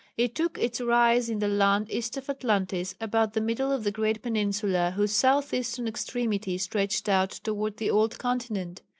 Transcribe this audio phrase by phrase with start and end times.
[0.17, 3.91] It took its rise in the land east of Atlantis, about the middle of the
[3.91, 8.81] great peninsula whose south eastern extremity stretched out towards the old continent.